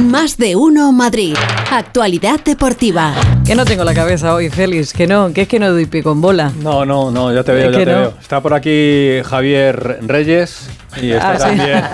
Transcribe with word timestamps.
Más 0.00 0.36
de 0.36 0.56
uno 0.56 0.92
Madrid. 0.92 1.34
Actualidad 1.70 2.40
deportiva. 2.44 3.14
Que 3.44 3.54
no 3.54 3.64
tengo 3.64 3.84
la 3.84 3.92
cabeza 3.94 4.34
hoy, 4.34 4.48
Félix, 4.48 4.92
que 4.92 5.06
no, 5.06 5.32
que 5.32 5.42
es 5.42 5.48
que 5.48 5.58
no 5.58 5.70
doy 5.70 5.86
pie 5.86 6.02
con 6.02 6.20
bola. 6.20 6.52
No, 6.62 6.84
no, 6.86 7.10
no, 7.10 7.32
ya 7.32 7.42
te 7.44 7.52
veo, 7.52 7.70
Es 7.70 7.76
ya 7.76 7.84
te 7.84 7.90
no. 7.92 7.98
veo. 7.98 8.14
Está 8.20 8.40
por 8.40 8.54
aquí 8.54 9.20
Javier 9.24 9.98
Reyes 10.02 10.68
y 11.00 11.10
está 11.10 11.30
Ah, 11.32 11.36
sí. 11.38 11.42
también 11.44 11.84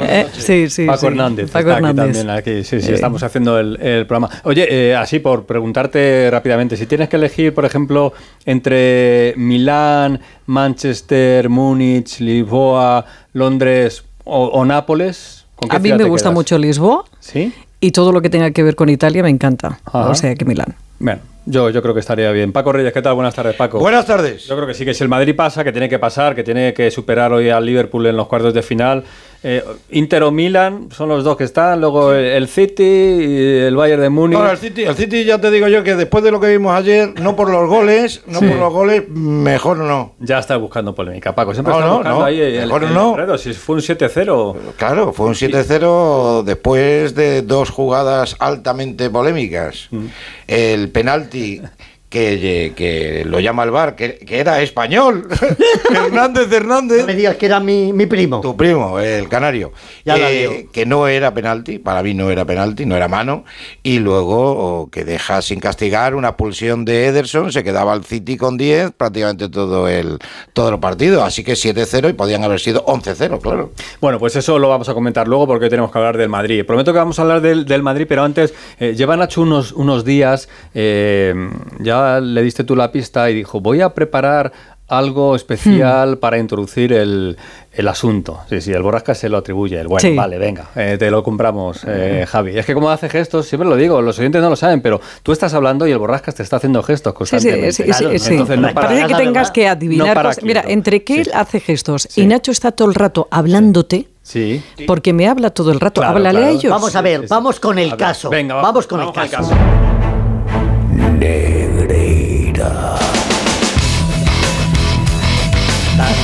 Eh, 0.08 0.26
sí, 0.32 0.70
sí, 0.70 0.86
Paco 0.86 0.98
sí. 1.00 1.06
Hernández. 1.06 1.50
Paco 1.50 1.68
está 1.70 1.78
aquí 1.78 1.86
Hernández. 1.88 2.16
también, 2.16 2.30
aquí. 2.36 2.64
Sí, 2.64 2.80
sí, 2.80 2.90
Eh. 2.92 2.94
estamos 2.94 3.22
haciendo 3.22 3.58
el, 3.58 3.80
el 3.80 4.06
programa. 4.06 4.30
Oye, 4.44 4.66
eh, 4.70 4.96
así 4.96 5.18
por 5.18 5.44
preguntarte 5.46 6.28
rápidamente, 6.30 6.76
si 6.76 6.86
tienes 6.86 7.08
que 7.08 7.16
elegir, 7.16 7.52
por 7.54 7.64
ejemplo, 7.64 8.12
entre 8.46 9.34
Milán, 9.36 10.20
Manchester, 10.46 11.48
Múnich, 11.48 12.20
Lisboa, 12.20 13.04
Londres 13.32 14.04
o, 14.24 14.46
o 14.46 14.64
Nápoles, 14.64 15.40
¿con 15.40 15.42
qué 15.42 15.43
A 15.70 15.78
mí 15.78 15.92
me 15.92 16.04
gusta 16.04 16.28
quedas? 16.28 16.34
mucho 16.34 16.58
Lisboa 16.58 17.04
¿Sí? 17.20 17.52
y 17.80 17.90
todo 17.92 18.12
lo 18.12 18.20
que 18.22 18.30
tenga 18.30 18.50
que 18.50 18.62
ver 18.62 18.74
con 18.76 18.88
Italia 18.88 19.22
me 19.22 19.30
encanta. 19.30 19.78
Ajá. 19.84 20.08
O 20.10 20.14
sea 20.14 20.34
que 20.34 20.44
Milán. 20.44 20.74
Bueno, 20.98 21.20
yo, 21.46 21.70
yo 21.70 21.82
creo 21.82 21.94
que 21.94 22.00
estaría 22.00 22.30
bien. 22.32 22.52
Paco 22.52 22.72
Reyes, 22.72 22.92
¿qué 22.92 23.02
tal? 23.02 23.14
Buenas 23.14 23.34
tardes, 23.34 23.54
Paco. 23.56 23.78
Buenas 23.78 24.06
tardes. 24.06 24.44
Yo 24.46 24.54
creo 24.56 24.66
que 24.66 24.74
sí, 24.74 24.84
que 24.84 24.94
si 24.94 25.02
el 25.02 25.08
Madrid 25.08 25.34
pasa, 25.36 25.62
que 25.64 25.72
tiene 25.72 25.88
que 25.88 25.98
pasar, 25.98 26.34
que 26.34 26.42
tiene 26.44 26.72
que 26.74 26.90
superar 26.90 27.32
hoy 27.32 27.50
al 27.50 27.64
Liverpool 27.66 28.06
en 28.06 28.16
los 28.16 28.26
cuartos 28.26 28.54
de 28.54 28.62
final. 28.62 29.04
Eh, 29.46 29.62
Inter 29.90 30.22
o 30.22 30.30
Milan 30.30 30.88
son 30.90 31.10
los 31.10 31.22
dos 31.22 31.36
que 31.36 31.44
están, 31.44 31.78
luego 31.78 32.14
el- 32.14 32.24
el 32.24 32.48
City 32.48 32.82
y 32.82 33.58
el 33.58 33.76
Bayern 33.76 34.00
de 34.00 34.08
Múnich. 34.08 34.38
Ahora, 34.38 34.52
el 34.52 34.56
City, 34.56 34.84
el 34.84 34.94
City 34.96 35.22
ya 35.26 35.38
te 35.38 35.50
digo 35.50 35.68
yo 35.68 35.82
que 35.84 35.94
después 35.96 36.24
de 36.24 36.30
lo 36.30 36.40
que 36.40 36.46
vimos 36.48 36.74
ayer, 36.74 37.12
no 37.20 37.36
por 37.36 37.50
los 37.50 37.68
goles, 37.68 38.22
no 38.26 38.38
Sí. 38.40 38.46
por 38.46 38.56
los 38.56 38.72
goles, 38.72 39.06
mejor 39.10 39.76
no. 39.76 40.14
Ya 40.18 40.38
está 40.38 40.56
buscando 40.56 40.94
polémica, 40.94 41.34
Paco. 41.34 41.52
Siempre 41.52 41.74
No, 41.74 41.78
está 41.78 41.88
no, 41.90 41.96
buscando 41.96 42.18
no, 42.20 42.24
ahí 42.24 42.40
el, 42.40 42.60
mejor 42.66 42.84
el 42.84 42.94
no. 42.94 43.10
enredo. 43.10 43.36
Si 43.36 43.52
fue 43.52 43.74
un 43.76 43.82
7-0. 43.82 44.56
Claro, 44.78 45.12
fue 45.12 45.26
un 45.26 45.34
7-0 45.34 46.42
después 46.42 47.14
de 47.14 47.42
dos 47.42 47.68
jugadas 47.68 48.36
altamente 48.38 49.10
polémicas. 49.10 49.88
Mm. 49.90 50.06
El 50.48 50.88
penalti 50.88 51.33
the 51.34 51.60
que, 52.14 52.72
que 52.76 53.24
lo 53.26 53.40
llama 53.40 53.64
el 53.64 53.72
VAR, 53.72 53.96
que, 53.96 54.18
que 54.18 54.38
era 54.38 54.62
español. 54.62 55.26
Hernández 55.90 56.50
Hernández. 56.52 57.00
No 57.00 57.06
me 57.06 57.14
digas 57.14 57.36
que 57.36 57.46
era 57.46 57.58
mi, 57.58 57.92
mi 57.92 58.06
primo. 58.06 58.40
Tu 58.40 58.56
primo, 58.56 59.00
el 59.00 59.28
canario. 59.28 59.72
Ya 60.04 60.16
Eh, 60.16 60.68
que 60.72 60.86
no 60.86 61.08
era 61.08 61.34
penalti, 61.34 61.78
para 61.78 62.02
mí 62.02 62.14
no 62.14 62.30
era 62.30 62.44
penalti, 62.44 62.86
no 62.86 62.96
era 62.96 63.08
mano. 63.08 63.44
Y 63.82 63.98
luego 63.98 64.82
oh, 64.82 64.90
que 64.90 65.04
deja 65.04 65.42
sin 65.42 65.58
castigar 65.58 66.14
una 66.14 66.36
pulsión 66.36 66.84
de 66.84 67.06
Ederson, 67.06 67.52
se 67.52 67.64
quedaba 67.64 67.94
el 67.94 68.04
City 68.04 68.36
con 68.36 68.56
10 68.56 68.92
prácticamente 68.92 69.48
todo 69.48 69.88
el, 69.88 70.18
todo 70.52 70.68
el 70.68 70.78
partido. 70.78 71.24
Así 71.24 71.42
que 71.42 71.54
7-0 71.54 72.10
y 72.10 72.12
podían 72.12 72.44
haber 72.44 72.60
sido 72.60 72.84
11-0, 72.86 73.40
claro. 73.40 73.72
Bueno, 74.00 74.20
pues 74.20 74.36
eso 74.36 74.58
lo 74.60 74.68
vamos 74.68 74.88
a 74.88 74.94
comentar 74.94 75.26
luego 75.26 75.48
porque 75.48 75.64
hoy 75.64 75.70
tenemos 75.70 75.90
que 75.90 75.98
hablar 75.98 76.16
del 76.16 76.28
Madrid. 76.28 76.64
Prometo 76.64 76.92
que 76.92 76.98
vamos 76.98 77.18
a 77.18 77.22
hablar 77.22 77.40
del, 77.40 77.64
del 77.64 77.82
Madrid, 77.82 78.06
pero 78.08 78.22
antes, 78.22 78.54
eh, 78.78 78.94
lleva 78.94 79.16
Nacho 79.16 79.42
unos, 79.42 79.72
unos 79.72 80.04
días, 80.04 80.48
eh, 80.74 81.34
ya 81.80 82.03
le 82.20 82.42
diste 82.42 82.64
tú 82.64 82.76
la 82.76 82.90
pista 82.92 83.30
y 83.30 83.34
dijo, 83.34 83.60
voy 83.60 83.80
a 83.80 83.90
preparar 83.94 84.52
algo 84.86 85.34
especial 85.34 86.18
para 86.18 86.36
introducir 86.38 86.92
el, 86.92 87.38
el 87.72 87.88
asunto. 87.88 88.40
Sí, 88.50 88.60
sí, 88.60 88.70
el 88.72 88.82
Borrasca 88.82 89.14
se 89.14 89.30
lo 89.30 89.38
atribuye. 89.38 89.80
El, 89.80 89.88
bueno, 89.88 90.00
Sí. 90.06 90.14
vale, 90.14 90.36
venga, 90.36 90.66
eh, 90.76 90.96
te 90.98 91.10
lo 91.10 91.22
compramos, 91.22 91.84
eh, 91.88 92.26
Javi. 92.28 92.58
Es 92.58 92.66
que 92.66 92.74
como 92.74 92.90
hace 92.90 93.08
gestos, 93.08 93.46
siempre 93.46 93.66
lo 93.66 93.76
digo, 93.76 94.02
los 94.02 94.18
oyentes 94.18 94.42
no 94.42 94.50
lo 94.50 94.56
saben, 94.56 94.82
pero 94.82 95.00
tú 95.22 95.32
estás 95.32 95.54
hablando 95.54 95.86
y 95.86 95.92
el 95.92 95.98
Borrascas 95.98 96.34
te 96.34 96.42
está 96.42 96.56
haciendo 96.56 96.82
gestos 96.82 97.14
Sí, 97.14 97.16
sí, 97.16 97.18
constantemente. 97.30 97.72
sí, 97.72 97.82
sí, 97.82 97.88
Claro, 97.88 98.18
sí. 98.18 98.32
Entonces 98.32 98.58
no 98.58 98.74
para, 98.74 98.88
Parece 98.88 99.06
que 99.06 99.14
tengas 99.14 99.32
verdad. 99.34 99.52
que 99.54 99.68
adivinar 99.68 100.06
No 100.08 100.14
para 100.14 100.28
cosas. 100.28 100.44
Mira, 100.44 100.64
entre 100.68 101.02
que 101.02 101.14
Sí. 101.14 101.20
él 101.20 101.30
hace 101.34 101.60
gestos 101.60 102.06
Sí. 102.10 102.20
y 102.20 102.26
Nacho 102.26 102.50
está 102.52 102.70
todo 102.72 102.88
el 102.88 102.94
rato 102.94 103.26
hablándote, 103.30 104.08
Sí. 104.22 104.62
porque 104.86 105.14
me 105.14 105.26
habla 105.28 105.48
todo 105.48 105.72
el 105.72 105.80
rato. 105.80 106.02
Claro, 106.02 106.16
Háblale 106.18 106.38
claro. 106.40 106.52
a 106.52 106.56
ellos. 106.58 106.70
Vamos 106.70 106.94
a 106.94 107.00
ver, 107.00 107.20
sí, 107.20 107.26
sí. 107.26 107.30
vamos 107.30 107.58
con 107.58 107.78
el 107.78 107.96
caso. 107.96 108.28
venga, 108.28 108.54
va- 108.56 108.62
vamos 108.62 108.86
con 108.86 108.98
vamos 108.98 109.16
el 109.16 109.30
con 109.30 109.40
el 109.46 109.48
caso. 109.48 110.03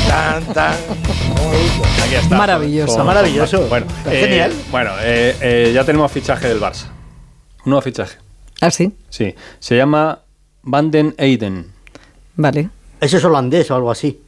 Tan, 0.09 0.45
tan. 0.53 0.75
Aquí 2.05 2.15
está. 2.15 2.37
Maravilloso. 2.37 2.97
Con- 2.97 3.07
Maravilloso. 3.07 3.69
Bueno, 3.69 3.87
eh, 4.07 4.21
genial. 4.27 4.53
Bueno, 4.71 4.91
eh, 5.01 5.37
eh, 5.41 5.73
ya 5.75 5.85
tenemos 5.85 6.11
fichaje 6.11 6.49
del 6.49 6.61
Barça. 6.61 6.87
Un 7.65 7.71
nuevo 7.71 7.83
fichaje. 7.83 8.19
¿Ah, 8.61 8.71
sí? 8.71 8.93
Sí. 9.09 9.35
Se 9.59 9.77
llama 9.77 10.21
Van 10.63 10.91
den 10.91 11.15
Eyden. 11.19 11.67
Vale. 12.37 12.69
Eso 13.01 13.17
es 13.17 13.25
holandés 13.25 13.71
o 13.71 13.75
algo 13.77 13.91
así. 13.91 14.21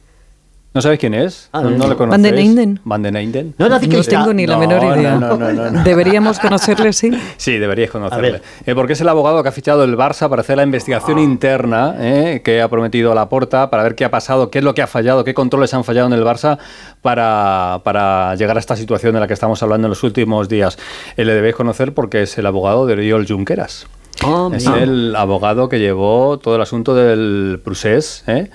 ¿No 0.73 0.81
sabéis 0.81 0.99
quién 0.99 1.13
es? 1.13 1.49
Ah, 1.53 1.61
¿No, 1.61 1.69
no. 1.69 1.77
no 1.77 1.87
le 1.87 1.93
Van 1.93 2.21
den 2.23 2.35
Eyden. 2.37 2.79
Van 2.83 3.03
den 3.03 3.15
Eyden. 3.15 3.53
No 3.59 3.69
No 3.69 3.79
ciclista. 3.79 4.17
tengo 4.19 4.33
ni 4.33 4.47
la 4.47 4.55
No, 4.55 4.59
menor 4.61 4.81
no, 4.83 4.95
idea. 4.95 5.15
no, 5.17 5.37
no, 5.37 5.51
no, 5.53 5.69
no. 5.71 5.83
Deberíamos 5.83 6.39
conocerle, 6.39 6.93
sí. 6.93 7.11
Sí, 7.37 7.59
deberíais 7.59 7.91
conocerle. 7.91 8.37
A. 8.37 8.69
Eh, 8.71 8.73
porque 8.73 8.93
es 8.93 9.01
el 9.01 9.07
abogado 9.09 9.43
que 9.43 9.49
ha 9.49 9.51
fichado 9.51 9.83
el 9.83 9.95
Barça 9.95 10.27
para 10.29 10.41
hacer 10.41 10.57
la 10.57 10.63
investigación 10.63 11.19
interna 11.19 11.95
eh, 11.99 12.41
que 12.43 12.59
ha 12.61 12.67
prometido 12.69 13.13
la 13.13 13.29
porta 13.29 13.69
para 13.69 13.83
ver 13.83 13.93
qué 13.93 14.03
ha 14.05 14.09
pasado, 14.09 14.49
qué 14.49 14.57
es 14.59 14.63
lo 14.63 14.73
que 14.73 14.81
ha 14.81 14.87
fallado, 14.87 15.23
qué 15.23 15.35
controles 15.35 15.73
han 15.75 15.83
fallado 15.83 16.07
en 16.07 16.13
el 16.13 16.23
Barça 16.23 16.57
para, 17.03 17.81
para 17.83 18.33
llegar 18.35 18.57
a 18.57 18.59
esta 18.59 18.75
situación 18.75 19.13
de 19.13 19.19
la 19.19 19.27
que 19.27 19.33
estamos 19.35 19.61
hablando 19.61 19.85
en 19.85 19.89
los 19.89 20.01
últimos 20.03 20.49
días. 20.49 20.79
Eh, 21.17 21.23
le 21.25 21.35
debéis 21.35 21.55
conocer 21.55 21.93
porque 21.93 22.23
es 22.23 22.35
el 22.39 22.47
abogado 22.47 22.87
de 22.87 22.93
Oriol 22.93 23.27
Junqueras. 23.27 23.85
Ah, 24.23 24.49
Es 24.53 24.65
mira. 24.67 24.81
el 24.83 25.15
abogado 25.15 25.69
que 25.69 25.79
llevó 25.79 26.39
todo 26.39 26.55
el 26.55 26.61
asunto 26.61 26.95
del 26.95 27.59
procés 27.63 28.23
¿eh? 28.27 28.49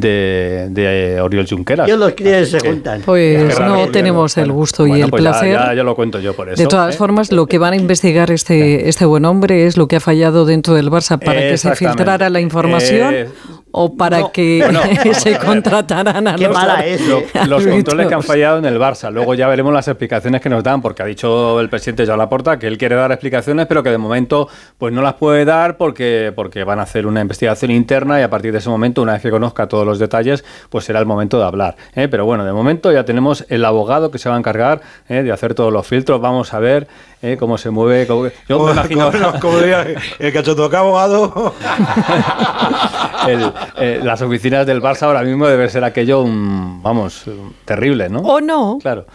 De, 0.00 0.68
de 0.70 1.20
Oriol 1.20 1.46
Junqueras. 1.48 1.88
Yo 1.88 1.96
los 1.96 2.12
críos 2.12 2.48
se 2.48 2.60
juntan. 2.60 3.02
Pues 3.04 3.58
no 3.60 3.88
tenemos 3.88 4.36
el 4.36 4.44
Bueno, 4.44 4.54
gusto 4.54 4.86
y 4.86 5.00
el 5.00 5.10
pues 5.10 5.22
placer. 5.22 5.52
Ya, 5.52 5.74
ya 5.74 5.82
lo 5.82 5.94
cuento 5.94 6.20
yo 6.20 6.34
por 6.34 6.48
eso. 6.48 6.60
de 6.62 6.68
todas 6.68 6.94
¿eh? 6.94 6.98
formas, 6.98 7.30
lo 7.32 7.46
que 7.46 7.58
van 7.58 7.72
a 7.72 7.76
investigar 7.76 8.30
este, 8.30 8.88
este 8.88 9.04
buen 9.04 9.24
hombre 9.24 9.66
es 9.66 9.76
lo 9.76 9.88
que 9.88 9.96
ha 9.96 10.00
fallado 10.00 10.44
dentro 10.44 10.74
del 10.74 10.90
Barça 10.90 11.18
para 11.18 11.40
que 11.40 11.56
se 11.58 11.74
filtrara 11.76 12.28
la 12.30 12.40
información 12.40 13.14
Eh, 13.14 13.28
o 13.76 13.96
para 13.96 14.20
no, 14.20 14.30
que 14.32 14.60
bueno, 14.62 14.80
se 15.14 15.36
contrataran 15.36 16.28
a 16.28 16.36
Qué 16.36 16.44
los 16.44 16.52
mala 16.54 16.86
es, 16.86 17.00
Lo- 17.08 17.18
¿eh? 17.18 17.24
los 17.48 17.66
controles 17.66 18.06
que 18.06 18.14
han 18.14 18.22
fallado 18.22 18.58
en 18.58 18.64
el 18.66 18.78
Barça. 18.78 19.10
Luego 19.10 19.34
ya 19.34 19.48
veremos 19.48 19.72
las 19.72 19.88
explicaciones 19.88 20.40
que 20.40 20.48
nos 20.48 20.62
dan, 20.62 20.80
porque 20.80 21.02
ha 21.02 21.06
dicho 21.06 21.58
el 21.60 21.68
presidente 21.68 22.06
Joan 22.06 22.18
Laporta 22.18 22.56
que 22.58 22.68
él 22.68 22.78
quiere 22.78 22.94
dar 22.94 23.10
explicaciones, 23.10 23.66
pero 23.66 23.82
que 23.82 23.90
de 23.90 23.98
momento 23.98 24.48
pues 24.78 24.92
no 24.92 25.02
las 25.02 25.14
puede 25.14 25.44
dar 25.44 25.76
porque, 25.76 26.32
porque 26.36 26.62
van 26.62 26.78
a 26.78 26.82
hacer 26.82 27.04
una 27.06 27.20
investigación 27.20 27.72
interna 27.72 28.20
y 28.20 28.22
a 28.22 28.30
partir 28.30 28.52
de 28.52 28.58
ese 28.58 28.68
momento, 28.68 29.02
una 29.02 29.14
vez 29.14 29.22
que 29.22 29.30
conozca 29.30 29.66
todos 29.84 29.92
los 29.92 29.98
detalles, 29.98 30.44
pues 30.70 30.84
será 30.86 30.98
el 31.00 31.06
momento 31.06 31.38
de 31.38 31.44
hablar. 31.44 31.76
¿eh? 31.94 32.08
Pero 32.08 32.24
bueno, 32.24 32.44
de 32.44 32.52
momento 32.52 32.90
ya 32.90 33.04
tenemos 33.04 33.44
el 33.50 33.64
abogado 33.64 34.10
que 34.10 34.18
se 34.18 34.28
va 34.28 34.34
a 34.36 34.38
encargar 34.38 34.80
¿eh? 35.08 35.22
de 35.22 35.30
hacer 35.32 35.54
todos 35.54 35.72
los 35.72 35.86
filtros. 35.86 36.20
Vamos 36.20 36.54
a 36.54 36.58
ver 36.58 36.88
¿eh? 37.22 37.36
cómo 37.38 37.58
se 37.58 37.70
mueve. 37.70 38.06
cómo- 38.06 38.28
Yo 38.48 38.64
me 38.64 38.72
imagino 38.72 39.10
Como- 39.40 39.58
diría 39.58 39.86
el 40.18 40.32
cachoto 40.32 40.68
que 40.70 40.76
abogado. 40.76 41.54
el- 43.28 43.52
eh, 43.78 44.00
las 44.02 44.22
oficinas 44.22 44.66
del 44.66 44.80
Barça 44.82 45.02
ahora 45.02 45.22
mismo 45.22 45.46
debe 45.46 45.68
ser 45.68 45.84
aquello, 45.84 46.20
un, 46.22 46.82
vamos, 46.82 47.24
terrible, 47.64 48.08
¿no? 48.08 48.20
O 48.20 48.40
no. 48.40 48.78
Claro. 48.80 49.06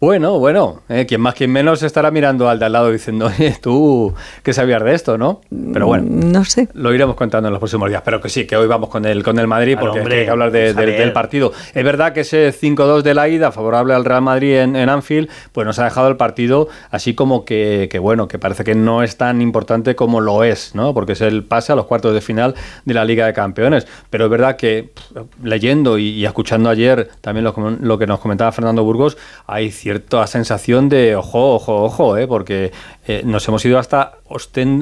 Bueno, 0.00 0.38
bueno, 0.38 0.82
eh, 0.90 1.06
quien 1.06 1.22
más, 1.22 1.34
quien 1.34 1.50
menos 1.50 1.82
estará 1.82 2.10
mirando 2.10 2.50
al 2.50 2.58
de 2.58 2.66
al 2.66 2.72
lado 2.72 2.90
diciendo, 2.90 3.26
oye, 3.26 3.56
tú, 3.62 4.12
¿qué 4.42 4.52
sabías 4.52 4.82
de 4.84 4.92
esto, 4.92 5.16
no? 5.16 5.40
Pero 5.72 5.86
bueno, 5.86 6.04
No 6.10 6.44
sé. 6.44 6.68
lo 6.74 6.92
iremos 6.92 7.16
contando 7.16 7.48
en 7.48 7.52
los 7.52 7.58
próximos 7.60 7.88
días. 7.88 8.02
Pero 8.04 8.20
que 8.20 8.28
sí, 8.28 8.46
que 8.46 8.54
hoy 8.54 8.66
vamos 8.66 8.90
con 8.90 9.06
el, 9.06 9.22
con 9.22 9.38
el 9.38 9.46
Madrid 9.46 9.78
porque 9.80 10.00
hombre, 10.00 10.18
hay 10.18 10.24
que 10.26 10.30
hablar 10.30 10.50
de- 10.50 10.74
ver. 10.74 10.98
del 10.98 11.12
partido. 11.12 11.52
Es 11.72 11.82
verdad 11.84 12.12
que 12.12 12.20
ese 12.20 12.52
5-2 12.52 13.00
de 13.02 13.14
la 13.14 13.28
ida, 13.28 13.50
favorable 13.50 13.94
al 13.94 14.04
Real 14.04 14.20
Madrid 14.20 14.56
en, 14.58 14.76
en 14.76 14.90
Anfield, 14.90 15.30
pues 15.52 15.66
nos 15.66 15.78
ha 15.78 15.84
dejado 15.84 16.08
el 16.08 16.16
partido 16.18 16.68
así 16.90 17.14
como 17.14 17.46
que, 17.46 17.88
que, 17.90 17.98
bueno, 17.98 18.28
que 18.28 18.38
parece 18.38 18.62
que 18.62 18.74
no 18.74 19.02
es 19.02 19.16
tan 19.16 19.40
importante 19.40 19.94
como 19.94 20.20
lo 20.20 20.44
es, 20.44 20.74
¿no? 20.74 20.92
Porque 20.92 21.12
es 21.12 21.22
el 21.22 21.44
pase 21.44 21.72
a 21.72 21.76
los 21.76 21.86
cuartos 21.86 22.12
de 22.12 22.20
final 22.20 22.54
de 22.84 22.92
la 22.92 23.06
Liga 23.06 23.24
de 23.24 23.32
Campeones. 23.32 23.86
Pero 24.10 24.24
es 24.26 24.30
verdad 24.30 24.56
que 24.56 24.90
pff, 24.92 25.22
leyendo 25.42 25.96
y, 25.98 26.08
y 26.10 26.26
escuchando 26.26 26.68
ayer 26.68 27.08
también 27.22 27.44
lo, 27.44 27.54
lo 27.80 27.96
que 27.96 28.06
nos 28.06 28.20
comentaba 28.20 28.52
Fernando 28.52 28.84
Burgos, 28.84 29.16
hay 29.46 29.70
cierta 29.94 30.26
sensación 30.26 30.88
de 30.88 31.14
ojo, 31.14 31.54
ojo, 31.54 31.84
ojo, 31.84 32.16
¿eh? 32.16 32.26
porque 32.26 32.72
eh, 33.06 33.22
nos 33.24 33.46
hemos 33.46 33.64
ido 33.64 33.78
hasta 33.78 34.14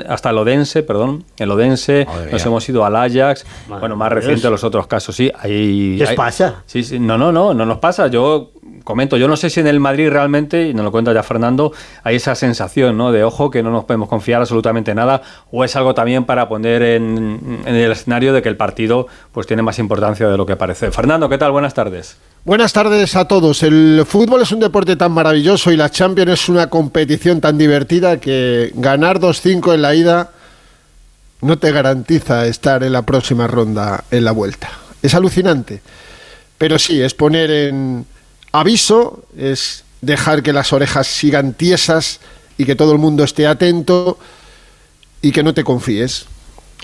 Hasta 0.09 0.31
el 0.31 0.39
Odense, 0.39 0.83
perdón, 0.83 1.25
el 1.39 1.51
Odense, 1.51 2.05
Madre 2.07 2.25
nos 2.33 2.41
mía. 2.41 2.47
hemos 2.47 2.69
ido 2.69 2.85
al 2.85 2.97
Ajax, 2.97 3.45
Madre 3.69 3.81
bueno, 3.81 3.97
más 3.97 4.11
Dios. 4.11 4.25
reciente 4.25 4.51
los 4.51 4.65
otros 4.65 4.87
casos, 4.87 5.15
sí. 5.15 5.31
Hay, 5.39 5.97
¿Qué 5.99 6.05
os 6.05 6.11
hay- 6.11 6.17
pasa? 6.17 6.63
Sí, 6.67 6.83
sí, 6.83 6.99
no, 6.99 7.19
no, 7.19 7.31
no, 7.33 7.53
no 7.55 7.67
nos 7.67 7.79
pasa. 7.79 8.07
Yo 8.09 8.51
comento, 8.85 9.17
yo 9.17 9.29
no 9.29 9.37
sé 9.37 9.49
si 9.51 9.61
en 9.61 9.67
el 9.69 9.79
Madrid 9.79 10.09
realmente, 10.11 10.69
y 10.69 10.75
nos 10.75 10.85
lo 10.85 10.91
cuenta 10.91 11.13
ya 11.13 11.23
Fernando, 11.23 11.73
hay 12.03 12.17
esa 12.17 12.35
sensación, 12.35 12.97
¿no? 12.97 13.13
De 13.13 13.23
ojo, 13.25 13.51
que 13.51 13.63
no 13.63 13.71
nos 13.71 13.85
podemos 13.85 14.09
confiar 14.09 14.41
absolutamente 14.41 14.95
nada, 14.95 15.23
o 15.53 15.63
es 15.65 15.77
algo 15.77 15.95
también 15.95 16.25
para 16.25 16.49
poner 16.49 16.83
en, 16.83 17.61
en 17.65 17.75
el 17.75 17.93
escenario 17.93 18.33
de 18.33 18.43
que 18.43 18.49
el 18.49 18.57
partido 18.57 19.07
pues 19.33 19.47
tiene 19.47 19.63
más 19.63 19.79
importancia 19.79 20.29
de 20.29 20.37
lo 20.37 20.47
que 20.47 20.57
parece. 20.57 20.91
Fernando, 20.91 21.29
¿qué 21.29 21.39
tal? 21.39 21.53
Buenas 21.53 21.75
tardes. 21.75 22.17
Buenas 22.45 22.73
tardes 22.73 23.15
a 23.15 23.29
todos. 23.29 23.63
El 23.63 24.03
fútbol 24.05 24.43
es 24.43 24.51
un 24.51 24.59
deporte 24.59 24.97
tan 24.97 25.13
maravilloso 25.13 25.71
y 25.71 25.77
la 25.77 25.91
Champions 25.91 26.31
es 26.33 26.49
una 26.49 26.69
competición 26.69 27.41
tan 27.41 27.57
divertida 27.57 28.17
que 28.17 28.73
ganar 28.75 29.21
2-5 29.43 29.75
en 29.75 29.83
la 29.83 29.95
ida 29.95 30.31
no 31.41 31.59
te 31.59 31.73
garantiza 31.73 32.47
estar 32.47 32.85
en 32.85 32.93
la 32.93 33.03
próxima 33.03 33.47
ronda 33.47 34.05
en 34.11 34.25
la 34.25 34.33
vuelta. 34.33 34.71
Es 35.03 35.15
alucinante. 35.15 35.83
Pero 36.57 36.79
sí, 36.79 37.03
es 37.03 37.15
poner 37.15 37.51
en 37.51 38.07
aviso, 38.53 39.25
es 39.37 39.85
dejar 40.01 40.43
que 40.43 40.53
las 40.53 40.73
orejas 40.73 41.09
sigan 41.09 41.55
tiesas 41.55 42.21
y 42.57 42.65
que 42.65 42.77
todo 42.77 42.93
el 42.93 42.99
mundo 42.99 43.25
esté 43.25 43.47
atento 43.47 44.19
y 45.21 45.33
que 45.33 45.43
no 45.43 45.53
te 45.55 45.65
confíes. 45.65 46.27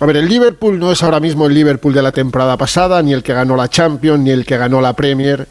A 0.00 0.06
ver, 0.06 0.16
el 0.16 0.28
Liverpool 0.28 0.78
no 0.78 0.90
es 0.90 1.02
ahora 1.02 1.20
mismo 1.20 1.46
el 1.46 1.54
Liverpool 1.54 1.92
de 1.92 2.02
la 2.02 2.12
temporada 2.12 2.56
pasada, 2.56 3.02
ni 3.02 3.12
el 3.12 3.22
que 3.22 3.34
ganó 3.34 3.56
la 3.56 3.68
Champions, 3.68 4.20
ni 4.20 4.30
el 4.30 4.44
que 4.44 4.56
ganó 4.56 4.80
la 4.80 4.94
Premier. 4.94 5.46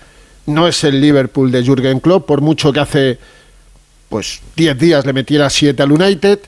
No 0.46 0.68
es 0.68 0.84
el 0.84 1.00
Liverpool 1.00 1.52
de 1.52 1.64
Jürgen 1.64 2.00
Klopp, 2.00 2.26
por 2.26 2.42
mucho 2.42 2.72
que 2.74 2.80
hace 2.80 3.20
pues 4.10 4.40
10 4.56 4.80
días 4.80 5.06
le 5.06 5.14
metiera 5.14 5.50
7 5.50 5.84
al 5.84 5.92
United, 5.92 6.40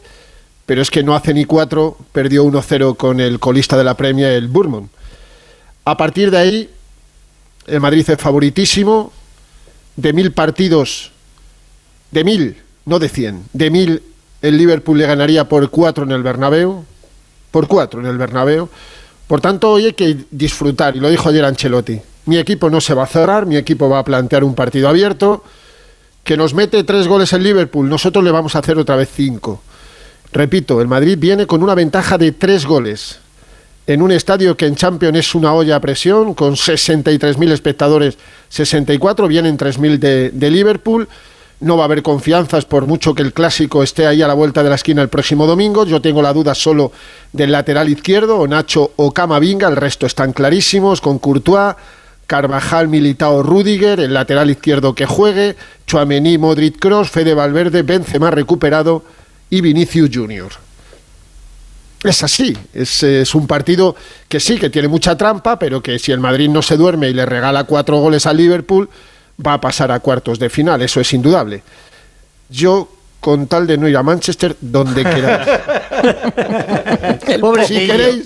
pero 0.69 0.83
es 0.83 0.91
que 0.91 1.01
no 1.01 1.15
hace 1.15 1.33
ni 1.33 1.45
4, 1.45 1.97
perdió 2.11 2.45
1-0 2.45 2.95
con 2.95 3.19
el 3.19 3.39
colista 3.39 3.75
de 3.75 3.83
la 3.83 3.95
Premier, 3.95 4.33
el 4.33 4.49
Bournemouth. 4.49 4.87
A 5.83 5.97
partir 5.97 6.29
de 6.29 6.37
ahí, 6.37 6.69
el 7.65 7.79
Madrid 7.79 8.07
es 8.07 8.17
favoritísimo. 8.19 9.11
De 9.95 10.13
mil 10.13 10.31
partidos, 10.31 11.09
de 12.11 12.23
mil, 12.23 12.57
no 12.85 12.99
de 12.99 13.09
cien, 13.09 13.45
de 13.51 13.71
mil, 13.71 14.03
el 14.43 14.57
Liverpool 14.59 14.99
le 14.99 15.07
ganaría 15.07 15.49
por 15.49 15.71
cuatro 15.71 16.03
en 16.03 16.11
el 16.11 16.21
Bernabéu. 16.21 16.85
Por 17.49 17.67
cuatro 17.67 18.01
en 18.01 18.05
el 18.05 18.19
Bernabéu. 18.19 18.69
Por 19.25 19.41
tanto, 19.41 19.71
hoy 19.71 19.85
hay 19.85 19.93
que 19.93 20.17
disfrutar, 20.29 20.95
y 20.95 20.99
lo 20.99 21.09
dijo 21.09 21.29
ayer 21.29 21.45
Ancelotti. 21.45 21.99
Mi 22.25 22.37
equipo 22.37 22.69
no 22.69 22.79
se 22.79 22.93
va 22.93 23.05
a 23.05 23.07
cerrar, 23.07 23.47
mi 23.47 23.57
equipo 23.57 23.89
va 23.89 23.97
a 23.97 24.05
plantear 24.05 24.43
un 24.43 24.53
partido 24.53 24.87
abierto, 24.87 25.43
que 26.23 26.37
nos 26.37 26.53
mete 26.53 26.83
tres 26.83 27.07
goles 27.07 27.33
el 27.33 27.41
Liverpool, 27.41 27.89
nosotros 27.89 28.23
le 28.23 28.29
vamos 28.29 28.55
a 28.55 28.59
hacer 28.59 28.77
otra 28.77 28.97
vez 28.97 29.09
cinco. 29.11 29.63
Repito, 30.31 30.81
el 30.81 30.87
Madrid 30.87 31.17
viene 31.19 31.47
con 31.47 31.63
una 31.63 31.75
ventaja 31.75 32.17
de 32.17 32.31
tres 32.31 32.65
goles 32.65 33.19
en 33.89 34.03
un 34.03 34.11
estadio 34.11 34.55
que 34.55 34.67
en 34.67 34.75
Champions 34.75 35.17
es 35.17 35.33
una 35.33 35.51
olla 35.51 35.77
a 35.77 35.79
presión, 35.79 36.35
con 36.35 36.53
63.000 36.53 37.51
espectadores, 37.51 38.19
64, 38.49 39.27
vienen 39.27 39.57
3.000 39.57 39.97
de, 39.97 40.29
de 40.29 40.51
Liverpool. 40.51 41.07
No 41.61 41.75
va 41.75 41.83
a 41.83 41.85
haber 41.85 42.03
confianzas 42.03 42.65
por 42.65 42.85
mucho 42.85 43.15
que 43.15 43.23
el 43.23 43.33
clásico 43.33 43.81
esté 43.81 44.05
ahí 44.05 44.21
a 44.21 44.27
la 44.27 44.35
vuelta 44.35 44.61
de 44.61 44.69
la 44.69 44.75
esquina 44.75 45.01
el 45.01 45.09
próximo 45.09 45.47
domingo. 45.47 45.85
Yo 45.85 46.01
tengo 46.01 46.21
la 46.21 46.33
duda 46.33 46.53
solo 46.53 46.91
del 47.33 47.51
lateral 47.51 47.89
izquierdo, 47.89 48.37
o 48.37 48.47
Nacho 48.47 48.91
o 48.95 49.11
Camavinga, 49.11 49.67
el 49.67 49.75
resto 49.75 50.05
están 50.05 50.33
clarísimos, 50.33 51.01
con 51.01 51.17
Courtois, 51.17 51.73
Carvajal, 52.27 52.89
Militao, 52.89 53.41
Rudiger, 53.41 53.99
el 53.99 54.13
lateral 54.13 54.51
izquierdo 54.51 54.93
que 54.93 55.07
juegue, 55.07 55.55
Chuamení, 55.87 56.37
Modric, 56.37 56.77
Cross, 56.77 57.09
Fede 57.09 57.33
Valverde, 57.33 57.81
Benzema 57.81 58.29
recuperado 58.29 59.03
y 59.49 59.61
Vinicius 59.61 60.09
Junior. 60.13 60.51
Es 62.03 62.23
así, 62.23 62.55
es, 62.73 63.03
es, 63.03 63.35
un 63.35 63.45
partido 63.45 63.93
que 64.29 64.39
sí, 64.39 64.57
que 64.57 64.69
tiene 64.69 64.87
mucha 64.87 65.17
trampa, 65.17 65.59
pero 65.59 65.81
que 65.83 65.99
si 65.99 66.13
el 66.13 66.19
Madrid 66.19 66.47
no 66.49 66.61
se 66.61 66.77
duerme 66.77 67.09
y 67.09 67.13
le 67.13 67.25
regala 67.25 67.65
cuatro 67.65 67.97
goles 67.97 68.25
al 68.25 68.37
Liverpool, 68.37 68.89
va 69.45 69.53
a 69.53 69.61
pasar 69.61 69.91
a 69.91 69.99
cuartos 69.99 70.39
de 70.39 70.49
final, 70.49 70.81
eso 70.81 71.01
es 71.01 71.11
indudable. 71.13 71.61
Yo, 72.49 72.89
con 73.19 73.47
tal 73.47 73.67
de 73.67 73.77
no 73.77 73.89
ir 73.89 73.97
a 73.97 74.03
Manchester, 74.03 74.55
donde 74.61 75.03
queráis. 75.09 75.47
Pobre 77.41 77.65
si 77.67 77.85
queréis, 77.85 78.23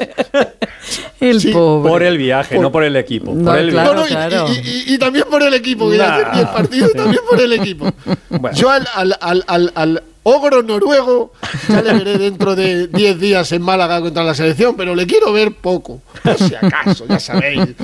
El 1.20 1.42
Sí, 1.42 1.52
pobre. 1.52 1.90
Por 1.90 2.04
el 2.04 2.18
viaje, 2.20 2.60
no 2.60 2.72
por 2.72 2.84
el 2.84 2.96
equipo. 2.96 3.34
No, 3.34 3.46
por 3.52 3.58
el 3.58 3.70
claro. 3.72 3.94
No, 3.96 4.02
no, 4.02 4.06
y, 4.06 4.10
claro. 4.10 4.48
y- 4.50 4.60
y- 4.70 4.94
y 4.94 4.98
también 5.00 5.26
por 5.30 5.42
el 5.42 5.54
equipo, 5.54 5.90
que 5.90 5.98
ya 5.98 6.08
Nah. 6.10 6.16
hacer 6.18 6.34
10 6.36 6.48
partidos 6.50 6.94
también 6.94 7.22
por 7.28 7.42
el 7.42 7.54
equipo. 7.54 7.92
Bueno. 8.30 8.56
Yo 8.56 8.70
al, 8.70 8.88
al, 8.94 9.18
al, 9.20 9.44
al- 9.48 9.72
al 9.74 10.04
ogro 10.24 10.64
noruego 10.64 11.34
ya 11.70 11.82
le 11.82 11.94
veré 11.94 12.18
dentro 12.18 12.56
de 12.56 12.88
10 12.88 13.20
días 13.20 13.52
en 13.52 13.62
Málaga 13.62 14.02
contra 14.02 14.24
la 14.24 14.34
selección, 14.34 14.76
pero 14.76 14.96
le 14.96 15.06
quiero 15.06 15.32
ver 15.32 15.56
poco, 15.56 16.02
por 16.24 16.38
si 16.38 16.56
acaso, 16.56 17.06
ya 17.08 17.20
sabéis, 17.20 17.76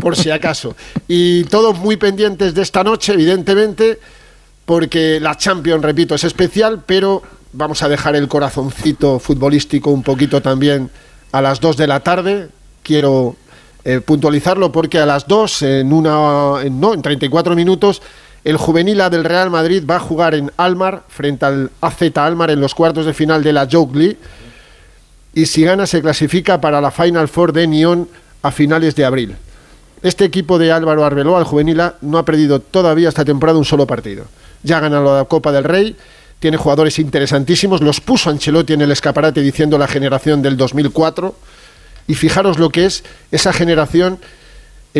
por 0.00 0.16
si 0.16 0.30
acaso. 0.30 0.76
Y 1.08 1.44
todos 1.44 1.78
muy 1.78 1.96
pendientes 1.96 2.54
de 2.54 2.62
esta 2.62 2.84
noche, 2.84 3.12
evidentemente, 3.12 3.98
porque 4.64 5.20
la 5.20 5.36
Champions, 5.36 5.82
repito, 5.82 6.14
es 6.14 6.24
especial, 6.24 6.82
pero 6.84 7.22
vamos 7.52 7.82
a 7.82 7.88
dejar 7.88 8.16
el 8.16 8.28
corazoncito 8.28 9.18
futbolístico 9.18 9.90
un 9.90 10.02
poquito 10.02 10.42
también 10.42 10.90
a 11.32 11.40
las 11.40 11.60
2 11.60 11.76
de 11.76 11.86
la 11.86 12.00
tarde. 12.00 12.48
Quiero 12.82 13.36
eh, 13.84 14.00
puntualizarlo 14.00 14.72
porque 14.72 14.98
a 14.98 15.06
las 15.06 15.26
2, 15.26 15.62
en, 15.62 15.92
una, 15.92 16.64
no, 16.70 16.94
en 16.94 17.02
34 17.02 17.54
minutos, 17.54 18.02
el 18.46 18.58
juvenil 18.58 19.00
A 19.00 19.10
del 19.10 19.24
Real 19.24 19.50
Madrid 19.50 19.82
va 19.90 19.96
a 19.96 20.00
jugar 20.00 20.36
en 20.36 20.52
Almar 20.56 21.02
frente 21.08 21.44
al 21.44 21.72
AZ 21.80 22.00
Almar 22.14 22.52
en 22.52 22.60
los 22.60 22.76
cuartos 22.76 23.04
de 23.04 23.12
final 23.12 23.42
de 23.42 23.52
la 23.52 23.64
League. 23.64 24.18
Y 25.34 25.46
si 25.46 25.64
gana, 25.64 25.84
se 25.84 26.00
clasifica 26.00 26.60
para 26.60 26.80
la 26.80 26.92
Final 26.92 27.26
Four 27.26 27.52
de 27.52 27.66
Nyon 27.66 28.08
a 28.42 28.52
finales 28.52 28.94
de 28.94 29.04
abril. 29.04 29.34
Este 30.00 30.24
equipo 30.24 30.60
de 30.60 30.70
Álvaro 30.70 31.04
Arbeloa, 31.04 31.40
el 31.40 31.44
juvenil 31.44 31.80
A, 31.80 31.96
no 32.02 32.18
ha 32.18 32.24
perdido 32.24 32.60
todavía 32.60 33.08
esta 33.08 33.24
temporada 33.24 33.58
un 33.58 33.64
solo 33.64 33.84
partido. 33.84 34.26
Ya 34.62 34.76
ha 34.76 34.80
ganado 34.80 35.18
la 35.18 35.24
Copa 35.24 35.50
del 35.50 35.64
Rey, 35.64 35.96
tiene 36.38 36.56
jugadores 36.56 37.00
interesantísimos, 37.00 37.80
los 37.80 38.00
puso 38.00 38.30
Ancelotti 38.30 38.74
en 38.74 38.82
el 38.82 38.92
escaparate 38.92 39.42
diciendo 39.42 39.76
la 39.76 39.88
generación 39.88 40.40
del 40.40 40.56
2004. 40.56 41.34
Y 42.06 42.14
fijaros 42.14 42.60
lo 42.60 42.70
que 42.70 42.84
es 42.86 43.02
esa 43.32 43.52
generación 43.52 44.12
en 44.12 44.20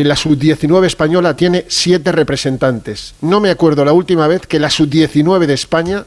la 0.04 0.16
sub-19 0.16 0.84
española 0.84 1.36
tiene 1.36 1.64
siete 1.68 2.12
representantes. 2.12 3.14
No 3.20 3.40
me 3.40 3.50
acuerdo 3.50 3.84
la 3.84 3.92
última 3.92 4.26
vez 4.26 4.46
que 4.46 4.58
la 4.58 4.70
sub-19 4.70 5.46
de 5.46 5.54
España 5.54 6.04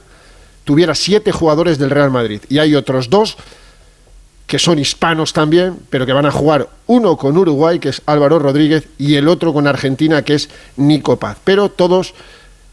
tuviera 0.63 0.93
siete 0.93 1.31
jugadores 1.31 1.79
del 1.79 1.89
Real 1.89 2.11
Madrid. 2.11 2.41
Y 2.49 2.59
hay 2.59 2.75
otros 2.75 3.09
dos 3.09 3.37
que 4.45 4.59
son 4.59 4.79
hispanos 4.79 5.31
también, 5.31 5.77
pero 5.89 6.05
que 6.05 6.13
van 6.13 6.25
a 6.25 6.31
jugar 6.31 6.69
uno 6.87 7.17
con 7.17 7.37
Uruguay, 7.37 7.77
que 7.77 7.89
es 7.89 8.01
Álvaro 8.07 8.39
Rodríguez, 8.39 8.87
y 8.97 9.15
el 9.15 9.27
otro 9.27 9.53
con 9.53 9.67
Argentina, 9.67 10.23
que 10.23 10.33
es 10.33 10.49
Nico 10.75 11.17
Paz. 11.17 11.37
Pero 11.43 11.69
todos 11.69 12.15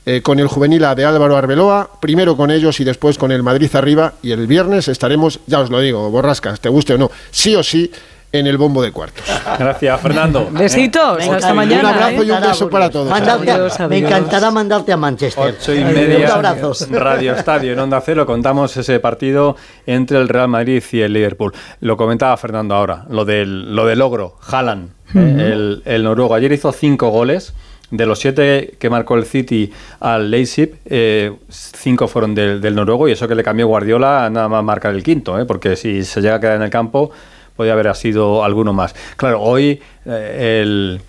eh, 0.06 0.22
con 0.22 0.38
el 0.38 0.46
juvenil 0.46 0.84
A 0.84 0.94
de 0.94 1.04
Álvaro 1.04 1.36
Arbeloa, 1.36 1.90
primero 2.00 2.36
con 2.36 2.50
ellos 2.50 2.78
y 2.80 2.84
después 2.84 3.18
con 3.18 3.32
el 3.32 3.42
Madrid 3.42 3.74
arriba. 3.74 4.14
Y 4.22 4.30
el 4.30 4.46
viernes 4.46 4.88
estaremos, 4.88 5.40
ya 5.46 5.60
os 5.60 5.68
lo 5.68 5.80
digo, 5.80 6.10
borrascas, 6.10 6.60
te 6.60 6.68
guste 6.68 6.94
o 6.94 6.98
no, 6.98 7.10
sí 7.30 7.54
o 7.56 7.62
sí, 7.62 7.90
en 8.38 8.46
el 8.46 8.56
bombo 8.58 8.82
de 8.82 8.92
cuartos. 8.92 9.24
Gracias, 9.58 10.00
Fernando. 10.00 10.48
Besitos, 10.52 11.18
Venga, 11.18 11.36
hasta 11.36 11.50
un 11.50 11.56
mañana. 11.56 11.88
abrazo 11.90 12.22
¿eh? 12.22 12.26
y 12.26 12.30
un 12.30 12.40
beso 12.40 12.70
para 12.70 12.90
todos. 12.90 13.08
Mandarte 13.10 13.50
a- 13.50 13.54
Adiós, 13.56 13.80
me 13.88 13.98
encantará 13.98 14.50
mandarte 14.50 14.92
a 14.92 14.96
Manchester. 14.96 15.54
Ocho 15.58 15.74
y 15.74 15.78
Un 15.78 15.94
media. 15.94 16.34
abrazo. 16.34 16.72
Radio 16.90 17.34
Estadio 17.34 17.72
en 17.72 17.78
Onda 17.78 18.00
Cero 18.00 18.26
contamos 18.26 18.76
ese 18.76 19.00
partido 19.00 19.56
entre 19.86 20.18
el 20.18 20.28
Real 20.28 20.48
Madrid 20.48 20.82
y 20.92 21.00
el 21.00 21.12
Liverpool. 21.12 21.52
Lo 21.80 21.96
comentaba 21.96 22.36
Fernando 22.36 22.74
ahora, 22.74 23.04
lo 23.08 23.24
del, 23.24 23.74
lo 23.74 23.86
del 23.86 23.98
logro, 23.98 24.36
Haaland, 24.50 24.90
eh, 25.14 25.50
el, 25.52 25.82
el 25.84 26.02
noruego. 26.04 26.34
Ayer 26.34 26.52
hizo 26.52 26.72
cinco 26.72 27.10
goles. 27.10 27.52
De 27.88 28.04
los 28.04 28.18
siete 28.18 28.74
que 28.80 28.90
marcó 28.90 29.14
el 29.14 29.24
City 29.26 29.72
al 30.00 30.28
Leipzig, 30.28 30.74
eh, 30.86 31.32
cinco 31.48 32.08
fueron 32.08 32.34
del, 32.34 32.60
del 32.60 32.74
noruego 32.74 33.06
y 33.06 33.12
eso 33.12 33.28
que 33.28 33.36
le 33.36 33.44
cambió 33.44 33.68
Guardiola 33.68 34.28
nada 34.28 34.48
más 34.48 34.64
marcar 34.64 34.92
el 34.92 35.04
quinto, 35.04 35.38
eh, 35.38 35.44
porque 35.44 35.76
si 35.76 36.02
se 36.02 36.20
llega 36.20 36.34
a 36.34 36.40
quedar 36.40 36.56
en 36.56 36.62
el 36.62 36.70
campo 36.70 37.12
podía 37.56 37.72
haber 37.72 37.94
sido 37.96 38.44
alguno 38.44 38.72
más. 38.72 38.94
Claro, 39.16 39.40
hoy 39.42 39.80
eh, 40.04 40.60
el, 40.62 41.00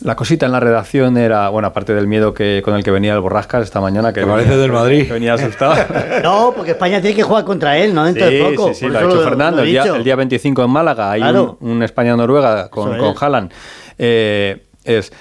la 0.00 0.14
cosita 0.14 0.46
en 0.46 0.52
la 0.52 0.60
redacción 0.60 1.16
era, 1.16 1.48
bueno, 1.48 1.68
aparte 1.68 1.92
del 1.94 2.06
miedo 2.06 2.32
que 2.32 2.62
con 2.64 2.74
el 2.76 2.84
que 2.84 2.90
venía 2.92 3.14
el 3.14 3.20
Borrascas 3.20 3.64
esta 3.64 3.80
mañana, 3.80 4.12
que, 4.12 4.20
Que 4.20 4.26
parece 4.26 4.50
venía- 4.50 4.62
del 4.62 4.72
Madrid. 4.72 5.06
que 5.08 5.12
venía 5.14 5.34
asustado. 5.34 5.74
No, 6.22 6.52
porque 6.54 6.70
España 6.72 7.00
tiene 7.00 7.16
que 7.16 7.22
jugar 7.22 7.44
contra 7.44 7.76
él, 7.78 7.94
¿no? 7.94 8.04
Dentro 8.04 8.26
de 8.26 8.42
poco. 8.54 8.68
sí, 8.68 8.74
sí, 8.80 8.86
lo 8.88 8.98
ha 8.98 9.02
dicho 9.02 9.22
Fernando. 9.22 9.56
lo 9.58 9.62
he 9.64 9.66
El 9.66 9.70
día, 9.72 9.84
el 9.96 10.04
día 10.04 10.16
25 10.16 10.62
en 10.64 10.70
Málaga 10.70 11.10
hay 11.10 11.20
Claro. 11.20 11.58
un, 11.60 11.70
un 11.72 11.82
España-Noruega 11.82 12.68
con, 12.70 12.96
con. 12.96 13.14
Haaland. 13.20 13.52
Eh, 13.98 14.64
es 14.84 15.12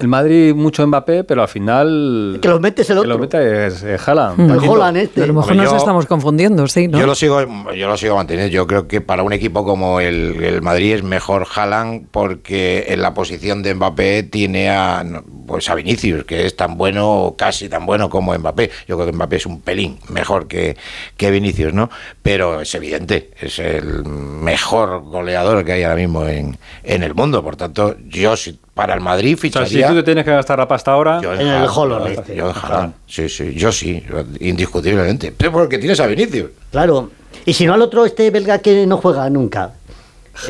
el 0.00 0.08
Madrid 0.08 0.54
mucho 0.54 0.86
Mbappé, 0.86 1.24
pero 1.24 1.42
al 1.42 1.48
final... 1.48 2.38
Que 2.40 2.48
lo 2.48 2.58
mete 2.60 2.82
es 2.82 2.90
el 2.90 2.96
que 2.96 3.00
otro. 3.00 3.12
lo 3.12 3.18
mete 3.18 3.66
es, 3.66 3.82
es 3.82 4.08
Haaland. 4.08 4.50
El. 4.50 4.68
Holland 4.68 4.96
este. 4.96 5.22
A 5.22 5.26
lo 5.26 5.34
mejor 5.34 5.54
nos 5.56 5.70
yo- 5.70 5.76
estamos 5.76 6.06
confundiendo, 6.06 6.66
sí, 6.66 6.88
¿no? 6.88 6.98
Yo 6.98 7.06
lo 7.06 7.14
sigo, 7.14 7.40
yo 7.74 7.86
lo 7.88 7.96
sigo 7.96 8.16
manteniendo. 8.16 8.50
Yo 8.52 8.66
creo 8.66 8.88
que 8.88 9.00
para 9.00 9.22
un 9.22 9.32
equipo 9.32 9.64
como 9.64 10.00
el, 10.00 10.42
el 10.42 10.62
Madrid 10.62 10.94
es 10.94 11.02
mejor 11.02 11.46
Haaland 11.54 12.06
porque 12.10 12.86
en 12.88 13.02
la 13.02 13.14
posición 13.14 13.62
de 13.62 13.74
Mbappé 13.74 14.22
tiene 14.24 14.70
a 14.70 15.04
pues 15.46 15.68
a 15.68 15.74
Vinicius, 15.74 16.24
que 16.24 16.46
es 16.46 16.54
tan 16.54 16.76
bueno, 16.78 17.34
casi 17.36 17.68
tan 17.68 17.84
bueno 17.84 18.08
como 18.08 18.32
Mbappé. 18.38 18.70
Yo 18.86 18.96
creo 18.96 19.06
que 19.06 19.12
Mbappé 19.12 19.36
es 19.36 19.46
un 19.46 19.60
pelín 19.60 19.98
mejor 20.08 20.46
que, 20.46 20.76
que 21.16 21.30
Vinicius, 21.32 21.74
¿no? 21.74 21.90
Pero 22.22 22.60
es 22.60 22.72
evidente, 22.74 23.30
es 23.40 23.58
el 23.58 24.04
mejor 24.04 25.02
goleador 25.02 25.64
que 25.64 25.72
hay 25.72 25.82
ahora 25.82 25.96
mismo 25.96 26.24
en, 26.26 26.56
en 26.84 27.02
el 27.02 27.14
mundo. 27.14 27.42
Por 27.42 27.56
tanto, 27.56 27.96
yo 28.06 28.36
si 28.36 28.58
para 28.80 28.94
el 28.94 29.00
Madrid 29.00 29.36
O 29.36 29.40
sea, 29.40 29.66
si 29.66 29.74
ficharía. 29.74 29.88
tú 29.88 29.94
te 29.96 30.02
tienes 30.04 30.24
que 30.24 30.30
gastar 30.30 30.58
la 30.58 30.66
pasta 30.66 30.92
ahora... 30.92 31.20
yo 31.20 31.34
En 31.34 31.46
el 31.46 31.68
Holland 31.68 32.06
este. 32.06 32.38
en 32.38 32.46
Haaland. 32.46 32.94
Sí, 33.06 33.28
sí, 33.28 33.54
yo 33.54 33.70
sí, 33.70 34.02
indiscutiblemente. 34.40 35.32
Pero 35.36 35.52
porque 35.52 35.78
tienes 35.78 36.00
a 36.00 36.06
Vinicius. 36.06 36.50
Claro. 36.70 37.10
Y 37.44 37.52
si 37.52 37.66
no 37.66 37.74
al 37.74 37.82
otro, 37.82 38.06
este 38.06 38.30
belga 38.30 38.58
que 38.58 38.86
no 38.86 38.96
juega 38.96 39.28
nunca. 39.28 39.72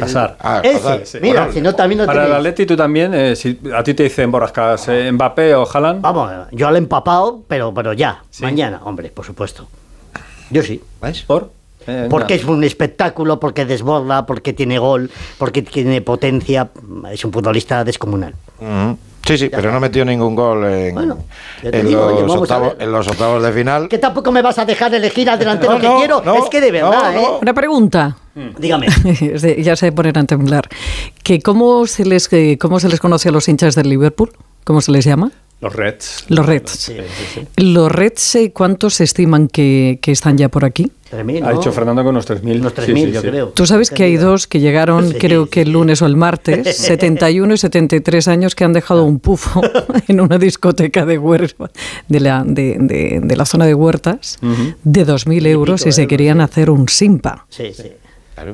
Hazard. 0.00 0.36
Ah, 0.38 0.60
Ese. 0.62 0.76
Hazard. 0.76 1.22
Mira, 1.22 1.40
Bueno, 1.40 1.52
si 1.52 1.60
no 1.60 1.74
también 1.74 1.98
lo 2.00 2.06
Para 2.06 2.26
el. 2.26 2.32
Atleti 2.32 2.66
tú 2.66 2.76
también, 2.76 3.12
eh, 3.14 3.34
si 3.34 3.58
a 3.74 3.82
ti 3.82 3.94
te 3.94 4.04
dicen 4.04 4.30
Borrascas, 4.30 4.86
eh, 4.88 5.10
Mbappé 5.10 5.54
o 5.54 5.68
Haaland... 5.68 6.00
Vamos, 6.00 6.30
yo 6.52 6.68
al 6.68 6.76
empapado, 6.76 7.42
pero, 7.48 7.74
pero 7.74 7.92
ya. 7.92 8.22
Sí. 8.30 8.42
Mañana, 8.44 8.80
hombre, 8.84 9.10
por 9.10 9.24
supuesto. 9.24 9.66
Yo 10.50 10.62
sí. 10.62 10.80
¿Ves? 11.02 11.22
¿Por? 11.22 11.50
Eh, 11.86 12.06
Porque 12.10 12.34
no. 12.34 12.40
es 12.40 12.46
un 12.46 12.64
espectáculo, 12.64 13.40
porque 13.40 13.64
desborda, 13.64 14.26
porque 14.26 14.52
tiene 14.52 14.78
gol, 14.78 15.10
porque 15.38 15.62
tiene 15.62 16.02
potencia. 16.02 16.68
Es 17.10 17.24
un 17.24 17.32
futbolista 17.32 17.84
descomunal. 17.84 18.34
Ujú. 18.60 18.98
Sí, 19.26 19.36
sí, 19.38 19.48
pero 19.50 19.70
no 19.70 19.78
metió 19.80 20.04
ningún 20.04 20.34
gol 20.34 20.64
en, 20.64 20.94
Bueno, 20.94 21.18
digo, 21.62 22.22
los 22.26 22.36
octavos, 22.36 22.76
ver. 22.78 22.82
en 22.86 22.92
los 22.92 23.06
octavos 23.06 23.42
de 23.42 23.52
final. 23.52 23.88
Que 23.88 23.98
tampoco 23.98 24.32
me 24.32 24.40
vas 24.42 24.58
a 24.58 24.64
dejar 24.64 24.94
elegir 24.94 25.28
al 25.30 25.38
delantero 25.38 25.72
No, 25.74 25.78
que 25.78 25.86
no, 25.86 25.98
quiero. 25.98 26.22
no, 26.24 26.34
es 26.42 26.50
que 26.50 26.60
de 26.60 26.72
verdad, 26.72 27.12
no, 27.14 27.20
no. 27.20 27.28
¿eh? 27.36 27.38
Una 27.42 27.54
pregunta. 27.54 28.16
Dígame. 28.58 28.86
Es 29.20 29.42
de- 29.42 29.62
ya 29.62 29.76
se 29.76 29.92
ponen 29.92 30.16
a 30.18 30.24
temblar. 30.24 30.68
Que 31.22 31.40
¿cómo, 31.40 31.86
se 31.86 32.04
les, 32.06 32.28
que 32.28 32.56
¿Cómo 32.58 32.80
se 32.80 32.88
les 32.88 32.98
conoce 32.98 33.28
a 33.28 33.32
los 33.32 33.46
hinchas 33.48 33.74
del 33.74 33.88
Liverpool? 33.90 34.30
¿Cómo 34.64 34.80
se 34.80 34.90
les 34.90 35.04
llama? 35.04 35.30
Los 35.60 35.74
Reds. 35.74 36.24
Los 36.28 36.46
Reds. 36.46 36.70
Sí, 36.70 36.94
sí, 36.96 37.40
sí. 37.56 37.62
¿Los 37.62 37.92
Reds 37.92 38.34
eh, 38.36 38.50
cuántos 38.52 38.94
se 38.94 39.04
estiman 39.04 39.46
que, 39.48 39.98
que 40.00 40.10
están 40.10 40.38
ya 40.38 40.48
por 40.48 40.64
aquí? 40.64 40.90
3.000, 41.12 41.42
Ha 41.44 41.52
¿no? 41.52 41.58
dicho 41.58 41.70
Fernando 41.72 42.02
que 42.02 42.08
unos 42.08 42.26
3.000. 42.26 42.60
Unos 42.60 42.72
Sí, 42.72 42.92
3.000, 42.92 43.04
sí, 43.06 43.12
yo 43.12 43.20
creo. 43.20 43.48
Tú 43.48 43.66
sabes 43.66 43.90
que 43.90 44.04
hay 44.04 44.16
dos 44.16 44.46
que 44.46 44.60
llegaron, 44.60 45.08
Sí, 45.10 45.18
creo 45.18 45.50
que 45.50 45.60
el 45.62 45.66
sí. 45.66 45.72
lunes 45.72 46.00
o 46.02 46.06
el 46.06 46.16
martes, 46.16 46.76
71 46.78 47.52
y 47.54 47.58
73 47.58 48.28
años, 48.28 48.54
que 48.54 48.64
han 48.64 48.72
dejado 48.72 49.04
un 49.04 49.18
pufo 49.18 49.60
en 50.08 50.20
una 50.20 50.38
discoteca 50.38 51.04
de, 51.04 51.20
Huer- 51.20 51.54
de, 52.08 52.20
la, 52.20 52.42
de, 52.46 52.76
de- 52.78 53.20
de 53.22 53.36
la 53.36 53.44
zona 53.44 53.66
de 53.66 53.74
Huertas 53.74 54.38
de 54.84 55.06
2.000 55.06 55.46
euros 55.46 55.80
y 55.86 55.92
se 55.92 56.02
euros, 56.02 56.08
querían 56.08 56.40
hacer 56.40 56.70
un 56.70 56.88
simpa. 56.88 57.44
Sí, 57.50 57.72
sí. 57.76 57.90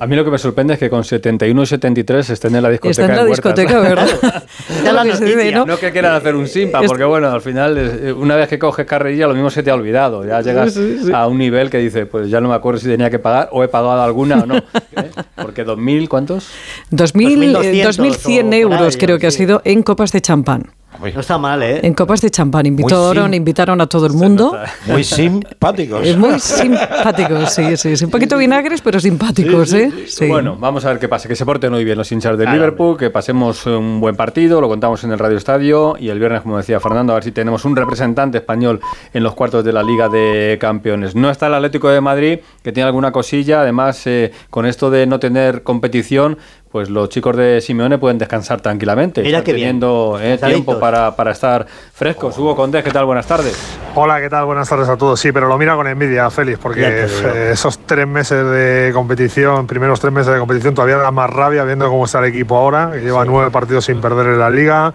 A 0.00 0.06
mí 0.06 0.16
lo 0.16 0.24
que 0.24 0.30
me 0.30 0.38
sorprende 0.38 0.74
es 0.74 0.78
que 0.80 0.90
con 0.90 1.04
71 1.04 1.62
y 1.62 1.66
73 1.66 2.30
estén 2.30 2.54
en 2.56 2.62
la 2.62 2.70
discoteca. 2.70 3.02
Está 3.02 3.12
en 3.12 3.18
la 3.18 3.24
discoteca, 3.24 3.80
¿verdad? 3.80 4.06
Da 4.84 4.92
la 4.92 5.04
noticia. 5.04 5.50
¿no? 5.58 5.66
No 5.66 5.78
que 5.78 5.90
quieran 5.92 6.14
hacer 6.14 6.34
un 6.34 6.46
simpa, 6.48 6.82
porque 6.82 7.04
bueno, 7.04 7.30
al 7.30 7.40
final, 7.40 7.76
eh, 7.78 8.12
una 8.12 8.36
vez 8.36 8.48
que 8.48 8.58
coges 8.58 8.86
carrerilla, 8.86 9.26
lo 9.26 9.34
mismo 9.34 9.50
se 9.50 9.62
te 9.62 9.70
ha 9.70 9.74
olvidado. 9.74 10.24
Ya 10.24 10.40
llegas 10.40 10.74
Sí, 10.74 10.98
sí. 11.04 11.12
a 11.12 11.26
un 11.26 11.38
nivel 11.38 11.70
que 11.70 11.78
dice, 11.78 12.06
pues 12.06 12.28
ya 12.30 12.40
no 12.40 12.48
me 12.48 12.54
acuerdo 12.54 12.80
si 12.80 12.86
tenía 12.86 13.10
que 13.10 13.18
pagar 13.18 13.48
o 13.52 13.62
he 13.64 13.68
pagado 13.68 14.02
alguna 14.02 14.42
o 14.42 14.46
no. 14.46 14.56
¿eh? 14.96 15.10
Porque 15.36 15.64
2.000, 15.64 16.08
¿cuántos? 16.08 16.50
2.000, 16.92 17.64
eh, 17.64 17.84
2.200 17.84 17.98
2.100 17.98 18.40
o 18.40 18.44
por 18.44 18.54
euros 18.78 18.94
ahí, 18.94 19.00
creo 19.00 19.18
que 19.18 19.26
ha 19.26 19.30
sido 19.30 19.62
en 19.64 19.82
copas 19.82 20.12
de 20.12 20.20
champán. 20.20 20.72
No 21.00 21.20
está 21.20 21.38
mal, 21.38 21.62
¿eh? 21.62 21.80
En 21.82 21.94
copas 21.94 22.20
de 22.20 22.30
champán. 22.30 22.66
Invitaron, 22.66 23.30
sim- 23.30 23.34
invitaron 23.34 23.80
a 23.80 23.86
todo 23.86 24.06
el 24.06 24.12
mundo. 24.12 24.56
Muy 24.86 25.04
simpáticos. 25.04 26.06
Es 26.06 26.16
muy 26.16 26.38
simpático, 26.40 27.46
sí, 27.46 27.76
sí. 27.76 27.96
sí. 27.96 28.04
Un 28.04 28.10
poquito 28.10 28.36
vinagres, 28.38 28.80
pero 28.80 28.98
simpáticos, 29.00 29.72
¿eh? 29.72 29.90
Sí. 30.06 30.26
Bueno, 30.26 30.56
vamos 30.58 30.84
a 30.84 30.88
ver 30.90 30.98
qué 30.98 31.08
pasa. 31.08 31.28
Que 31.28 31.36
se 31.36 31.44
porten 31.44 31.72
muy 31.72 31.84
bien 31.84 31.98
los 31.98 32.10
hinchas 32.12 32.36
del 32.38 32.50
Liverpool, 32.50 32.96
que 32.96 33.10
pasemos 33.10 33.66
un 33.66 34.00
buen 34.00 34.16
partido, 34.16 34.60
lo 34.60 34.68
contamos 34.68 35.02
en 35.04 35.12
el 35.12 35.18
Radio 35.18 35.36
Estadio 35.36 35.96
y 35.98 36.08
el 36.08 36.18
viernes, 36.18 36.42
como 36.42 36.56
decía 36.56 36.80
Fernando, 36.80 37.12
a 37.12 37.16
ver 37.16 37.24
si 37.24 37.32
tenemos 37.32 37.64
un 37.64 37.76
representante 37.76 38.38
español 38.38 38.80
en 39.12 39.22
los 39.22 39.34
cuartos 39.34 39.64
de 39.64 39.72
la 39.72 39.82
Liga 39.82 40.08
de 40.08 40.56
Campeones. 40.60 41.14
No 41.14 41.30
está 41.30 41.46
el 41.48 41.54
Atlético 41.54 41.88
de 41.88 42.00
Madrid, 42.00 42.38
que 42.62 42.72
tiene 42.72 42.86
alguna 42.86 43.12
cosilla. 43.12 43.60
Además, 43.60 44.06
eh, 44.06 44.32
con 44.50 44.66
esto 44.66 44.90
de 44.90 45.06
no 45.06 45.18
tener 45.18 45.62
competición, 45.62 46.38
pues 46.70 46.90
los 46.90 47.08
chicos 47.08 47.36
de 47.36 47.60
Simeone 47.60 47.98
pueden 47.98 48.18
descansar 48.18 48.60
tranquilamente. 48.60 49.22
Mira 49.22 49.40
bien. 49.40 49.56
teniendo 49.56 50.18
eh, 50.20 50.38
tiempo 50.38 50.78
para, 50.78 51.14
para 51.16 51.32
estar 51.32 51.66
frescos. 51.94 52.36
Hugo 52.38 52.54
Condés, 52.56 52.84
¿qué 52.84 52.90
tal? 52.90 53.06
Buenas 53.06 53.26
tardes. 53.26 53.56
Hola, 53.94 54.20
¿qué 54.20 54.28
tal? 54.28 54.44
Buenas 54.44 54.68
tardes 54.68 54.88
a 54.88 54.96
todos. 54.96 55.18
Sí, 55.18 55.32
pero 55.32 55.48
lo 55.48 55.56
mira 55.56 55.74
con 55.74 55.86
envidia, 55.86 56.28
Félix, 56.28 56.58
porque 56.58 56.82
eh, 56.84 57.50
esos 57.52 57.78
tres 57.86 58.06
meses 58.06 58.44
de 58.44 58.90
competición, 58.92 59.66
primeros 59.66 60.00
tres 60.00 60.12
meses 60.12 60.34
de 60.34 60.38
competición, 60.38 60.74
todavía 60.74 60.98
da 60.98 61.10
más 61.10 61.30
rabia 61.30 61.64
viendo 61.64 61.88
cómo 61.88 62.04
está 62.04 62.18
el 62.18 62.26
equipo 62.26 62.56
ahora, 62.56 62.90
que 62.92 63.00
lleva 63.00 63.24
nueve 63.24 63.50
partidos 63.50 63.86
sin 63.86 64.00
perder 64.02 64.26
en 64.26 64.38
la 64.38 64.50
liga, 64.50 64.92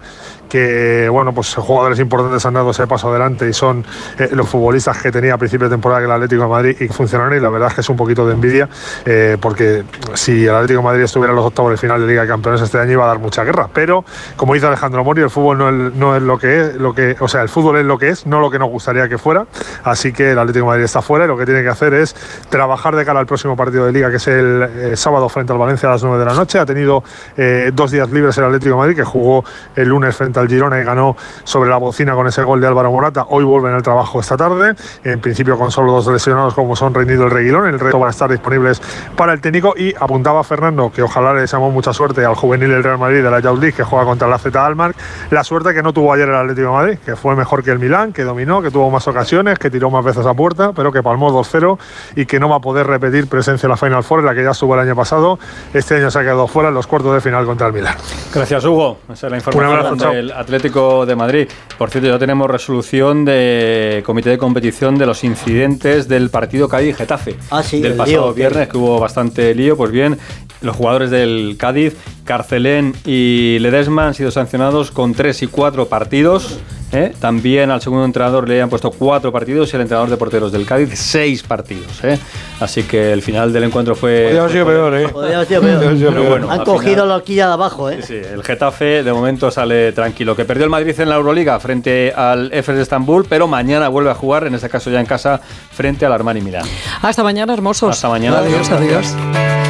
que, 0.48 1.08
bueno, 1.08 1.34
pues 1.34 1.54
jugadores 1.54 1.98
importantes 1.98 2.46
han 2.46 2.54
dado 2.54 2.70
ese 2.70 2.86
paso 2.86 3.08
adelante 3.08 3.48
y 3.48 3.52
son 3.52 3.84
eh, 4.18 4.28
los 4.32 4.48
futbolistas 4.48 5.02
que 5.02 5.10
tenía 5.10 5.34
a 5.34 5.38
principio 5.38 5.68
de 5.68 5.74
temporada 5.74 6.00
que 6.00 6.06
el 6.06 6.12
Atlético 6.12 6.42
de 6.42 6.48
Madrid 6.48 6.76
y 6.78 6.88
funcionaron 6.88 7.36
y 7.36 7.40
la 7.40 7.48
verdad 7.48 7.70
es 7.70 7.74
que 7.74 7.80
es 7.80 7.88
un 7.88 7.96
poquito 7.96 8.24
de 8.26 8.34
envidia, 8.34 8.68
eh, 9.04 9.36
porque 9.40 9.82
si 10.14 10.44
el 10.44 10.54
Atlético 10.54 10.80
de 10.80 10.84
Madrid 10.84 11.02
estuviera 11.02 11.32
en 11.32 11.36
los 11.36 11.46
octavos 11.46 11.71
de 11.72 11.76
final 11.76 12.00
de 12.00 12.06
Liga 12.06 12.22
de 12.22 12.28
Campeones 12.28 12.60
este 12.60 12.78
año 12.78 12.92
iba 12.92 13.04
a 13.04 13.08
dar 13.08 13.18
mucha 13.18 13.44
guerra, 13.44 13.68
pero 13.72 14.04
como 14.36 14.54
dice 14.54 14.66
Alejandro 14.66 15.04
Mori, 15.04 15.22
el 15.22 15.30
fútbol 15.30 15.58
no 15.58 15.68
es, 15.68 15.94
no 15.94 16.16
es 16.16 16.22
lo 16.22 16.38
que 16.38 16.60
es, 16.60 16.74
lo 16.76 16.94
que, 16.94 17.16
o 17.18 17.28
sea, 17.28 17.42
el 17.42 17.48
fútbol 17.48 17.78
es 17.78 17.84
lo 17.84 17.98
que 17.98 18.10
es, 18.10 18.26
no 18.26 18.40
lo 18.40 18.50
que 18.50 18.58
nos 18.58 18.70
gustaría 18.70 19.08
que 19.08 19.18
fuera, 19.18 19.46
así 19.84 20.12
que 20.12 20.32
el 20.32 20.38
Atlético 20.38 20.66
Madrid 20.66 20.84
está 20.84 21.02
fuera 21.02 21.24
y 21.24 21.28
lo 21.28 21.36
que 21.36 21.44
tiene 21.44 21.62
que 21.62 21.68
hacer 21.68 21.94
es 21.94 22.14
trabajar 22.48 22.94
de 22.96 23.04
cara 23.04 23.20
al 23.20 23.26
próximo 23.26 23.56
partido 23.56 23.86
de 23.86 23.92
Liga, 23.92 24.10
que 24.10 24.16
es 24.16 24.26
el 24.28 24.62
eh, 24.62 24.96
sábado 24.96 25.28
frente 25.28 25.52
al 25.52 25.58
Valencia 25.58 25.88
a 25.88 25.92
las 25.92 26.02
9 26.02 26.18
de 26.18 26.24
la 26.24 26.34
noche. 26.34 26.58
Ha 26.58 26.66
tenido 26.66 27.02
eh, 27.36 27.70
dos 27.74 27.90
días 27.90 28.10
libres 28.10 28.36
el 28.38 28.44
Atlético 28.44 28.76
Madrid, 28.76 28.96
que 28.96 29.04
jugó 29.04 29.44
el 29.76 29.88
lunes 29.88 30.14
frente 30.14 30.40
al 30.40 30.48
Girona 30.48 30.80
y 30.80 30.84
ganó 30.84 31.16
sobre 31.44 31.70
la 31.70 31.76
bocina 31.76 32.14
con 32.14 32.26
ese 32.26 32.42
gol 32.42 32.60
de 32.60 32.66
Álvaro 32.66 32.90
Morata. 32.90 33.26
Hoy 33.28 33.44
vuelven 33.44 33.74
al 33.74 33.82
trabajo 33.82 34.20
esta 34.20 34.36
tarde, 34.36 34.74
en 35.04 35.20
principio 35.20 35.58
con 35.58 35.70
solo 35.70 35.92
dos 35.92 36.06
lesionados 36.06 36.54
como 36.54 36.76
son 36.76 36.94
Reinido 36.94 37.26
y 37.26 37.30
Reguilón. 37.30 37.66
El 37.66 37.78
resto 37.78 37.98
van 37.98 38.08
a 38.08 38.10
estar 38.10 38.30
disponibles 38.30 38.80
para 39.16 39.32
el 39.32 39.40
técnico 39.40 39.74
y 39.76 39.94
apuntaba 39.98 40.44
Fernando 40.44 40.90
que 40.92 41.02
ojalá 41.02 41.34
le 41.34 41.42
deseamos 41.52 41.74
mucha 41.74 41.92
suerte 41.92 42.24
al 42.24 42.34
juvenil 42.34 42.70
del 42.70 42.82
Real 42.82 42.96
Madrid 42.96 43.22
de 43.22 43.30
la 43.30 43.38
Youth 43.38 43.60
League 43.60 43.74
que 43.74 43.82
juega 43.82 44.06
contra 44.06 44.26
la 44.26 44.38
Z 44.38 44.64
Almar. 44.64 44.94
La 45.30 45.44
suerte 45.44 45.74
que 45.74 45.82
no 45.82 45.92
tuvo 45.92 46.10
ayer 46.10 46.26
el 46.26 46.34
Atlético 46.34 46.68
de 46.68 46.72
Madrid, 46.72 46.98
que 47.04 47.14
fue 47.14 47.36
mejor 47.36 47.62
que 47.62 47.70
el 47.70 47.78
Milán, 47.78 48.14
que 48.14 48.22
dominó, 48.22 48.62
que 48.62 48.70
tuvo 48.70 48.90
más 48.90 49.06
ocasiones, 49.06 49.58
que 49.58 49.68
tiró 49.68 49.90
más 49.90 50.02
veces 50.02 50.24
a 50.24 50.32
puerta, 50.32 50.72
pero 50.72 50.90
que 50.90 51.02
palmó 51.02 51.30
2-0 51.30 51.78
y 52.16 52.24
que 52.24 52.40
no 52.40 52.48
va 52.48 52.56
a 52.56 52.60
poder 52.60 52.86
repetir 52.86 53.26
presencia 53.26 53.66
en 53.66 53.72
la 53.72 53.76
Final 53.76 54.02
Four, 54.02 54.20
en 54.20 54.26
la 54.26 54.34
que 54.34 54.42
ya 54.42 54.52
estuvo 54.52 54.72
el 54.72 54.80
año 54.80 54.96
pasado. 54.96 55.38
Este 55.74 55.96
año 55.96 56.10
se 56.10 56.20
ha 56.20 56.22
quedado 56.22 56.46
fuera 56.46 56.70
en 56.70 56.74
los 56.74 56.86
cuartos 56.86 57.12
de 57.12 57.20
final 57.20 57.44
contra 57.44 57.66
el 57.66 57.74
Milán. 57.74 57.96
Gracias, 58.32 58.64
Hugo. 58.64 59.00
Esa 59.12 59.26
es 59.26 59.44
la 59.44 59.52
Un 59.54 59.64
abrazo, 59.64 59.92
información 59.92 60.12
del 60.14 60.32
Atlético 60.32 61.04
de 61.04 61.16
Madrid. 61.16 61.48
Por 61.76 61.90
cierto, 61.90 62.08
ya 62.08 62.18
tenemos 62.18 62.50
resolución 62.50 63.26
de 63.26 64.02
comité 64.06 64.30
de 64.30 64.38
competición 64.38 64.96
de 64.96 65.04
los 65.04 65.22
incidentes 65.22 66.08
del 66.08 66.30
partido 66.30 66.66
Cádiz-Getafe. 66.66 67.36
Ah, 67.50 67.62
sí, 67.62 67.82
del 67.82 67.92
el 67.92 67.98
pasado 67.98 68.28
lío, 68.28 68.32
viernes, 68.32 68.68
que 68.68 68.78
hubo 68.78 68.98
bastante 68.98 69.54
lío. 69.54 69.76
Pues 69.76 69.90
bien, 69.90 70.18
los 70.62 70.76
jugadores 70.76 71.10
del 71.10 71.56
Cádiz, 71.58 71.96
Carcelén 72.24 72.94
y 73.04 73.58
Ledesma, 73.60 74.06
han 74.06 74.14
sido 74.14 74.30
sancionados 74.30 74.90
con 74.90 75.14
tres 75.14 75.42
y 75.42 75.46
cuatro 75.46 75.86
partidos. 75.86 76.58
¿eh? 76.92 77.12
También 77.18 77.70
al 77.70 77.80
segundo 77.80 78.04
entrenador 78.04 78.48
le 78.48 78.60
han 78.60 78.68
puesto 78.68 78.90
cuatro 78.90 79.32
partidos 79.32 79.72
y 79.72 79.76
al 79.76 79.82
entrenador 79.82 80.10
de 80.10 80.16
porteros 80.16 80.52
del 80.52 80.66
Cádiz 80.66 80.90
seis 80.98 81.42
partidos. 81.42 82.04
¿eh? 82.04 82.18
Así 82.60 82.84
que 82.84 83.12
el 83.12 83.22
final 83.22 83.52
del 83.52 83.64
encuentro 83.64 83.94
fue. 83.94 84.24
Podría 84.24 84.40
haber 84.40 84.52
sido 84.52 84.66
peor, 84.66 84.94
¿eh? 84.94 85.08
Podría 85.08 85.36
haber 85.36 85.48
sido 85.48 85.60
peor. 85.62 85.74
Podría 85.74 85.88
haber 85.88 85.98
sido 85.98 86.10
Pero 86.12 86.30
bueno, 86.30 86.50
Han 86.50 86.64
cogido 86.64 87.06
la 87.06 87.16
horquilla 87.16 87.46
de 87.48 87.52
abajo, 87.54 87.90
¿eh? 87.90 88.02
Sí, 88.02 88.14
el 88.14 88.42
Getafe 88.42 89.02
de 89.02 89.12
momento 89.12 89.50
sale 89.50 89.92
tranquilo. 89.92 90.36
Que 90.36 90.44
perdió 90.44 90.64
el 90.64 90.70
Madrid 90.70 90.98
en 90.98 91.08
la 91.08 91.16
Euroliga 91.16 91.58
frente 91.60 92.12
al 92.14 92.52
Efes 92.52 92.76
de 92.76 92.82
Estambul, 92.82 93.26
pero 93.28 93.48
mañana 93.48 93.88
vuelve 93.88 94.10
a 94.10 94.14
jugar, 94.14 94.46
en 94.46 94.54
este 94.54 94.68
caso 94.68 94.90
ya 94.90 95.00
en 95.00 95.06
casa, 95.06 95.40
frente 95.72 96.06
al 96.06 96.12
Armani 96.12 96.40
Milán. 96.40 96.66
Hasta 97.00 97.22
mañana, 97.22 97.52
hermosos. 97.52 97.90
Hasta 97.90 98.08
mañana. 98.08 98.38
Adiós, 98.38 98.70
adiós. 98.70 99.14